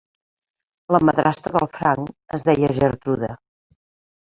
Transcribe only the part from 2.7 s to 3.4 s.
Gertrude.